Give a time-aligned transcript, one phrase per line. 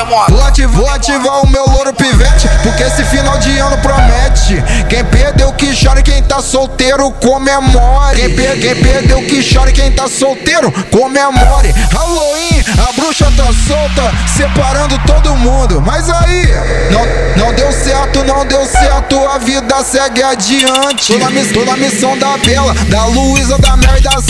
[0.00, 0.32] demora.
[0.32, 4.62] Vou ativar, vou ativar o meu louro pivete, porque esse final de ano promete.
[4.88, 8.16] Quem perdeu que chore, quem tá solteiro comemore.
[8.16, 11.72] Quem, per, quem perdeu que chore, quem tá solteiro comemore.
[11.92, 15.82] Halloween, a bruxa tá solta, separando todo mundo.
[15.84, 16.48] Mas aí,
[16.90, 21.12] não, não deu certo, não deu certo, a vida segue adiante.
[21.12, 24.20] Tô na, tô na missão da Bela, da Luísa, da Mel e da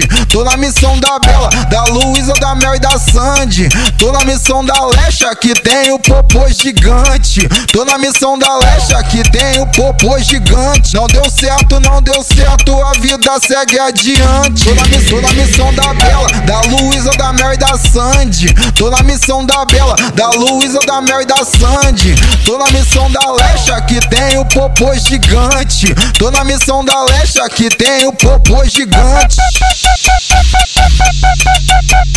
[0.00, 0.26] Sandy.
[0.26, 3.68] Tô na missão da Bela, da Luísa, da Mel e da Sandy.
[3.98, 7.46] Tô na missão da Lecha, que tem o popô gigante.
[7.72, 10.94] Tô na missão da Lecha, que tem o popô gigante.
[10.94, 14.64] Não deu certo, não deu certo, a vida segue adiante.
[14.64, 14.74] Tô
[15.20, 18.54] na, na missão da Bela, da Luísa, da Mel e da Sandy.
[18.76, 22.14] Tô na missão da Bela, da Luísa, da Mel e da Sandy.
[22.44, 25.94] Tô na missão da Lecha, que tem o popô gigante.
[26.18, 29.36] Tô na missão da Lecha, que tem o popô gigante.
[29.90, 29.98] É o,
[31.96, 32.09] é o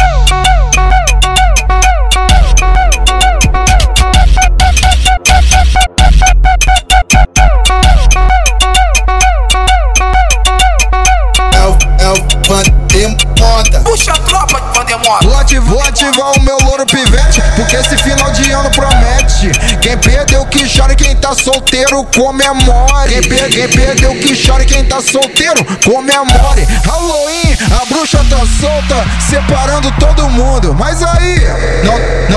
[13.74, 13.80] Vandemonda.
[13.82, 15.26] Puxa a tropa de Vandemora.
[15.26, 19.52] Vou ativar, vou ativar o meu louro pivete, porque esse final de ano promete.
[19.82, 23.10] Quem perdeu que chore, quem tá solteiro comemore.
[23.10, 26.68] Quem, per, quem perdeu que chore, quem tá solteiro comemore.
[26.86, 30.74] Halloween, a bruxa tá solta, separando todo mundo.
[30.74, 31.40] Mas aí,
[31.84, 32.33] não,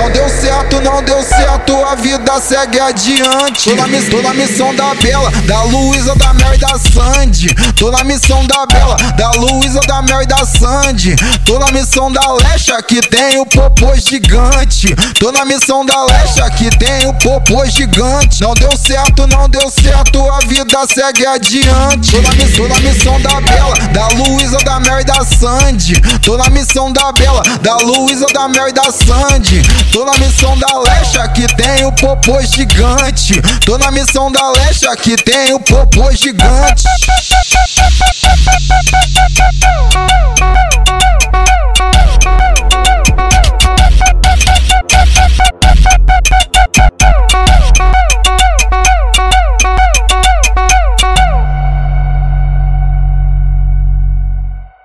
[2.07, 3.69] vida segue adiante.
[3.69, 7.53] Tô na, tô na missão da Bela, da Luísa, da Mel e da Sandy.
[7.75, 11.17] Tô na missão da Bela, da Luísa, da Mel e da Sandy.
[11.45, 14.95] Tô na missão da Lecha, que tem o popô gigante.
[15.19, 18.41] Tô na missão da Lecha, que tem o popô gigante.
[18.41, 22.11] Não deu certo, não deu certo, a vida segue adiante.
[22.11, 25.99] Tô na, tô na missão da Bela, da Luísa, da Mel e da Sandy.
[26.23, 29.61] Tô na missão da Bela, da Luísa, da Mel e da Sandy.
[29.91, 33.41] Tô na missão da Lecha, que tem o popô gigante.
[33.65, 36.83] Tô na missão da Lecha, que tem o popô gigante.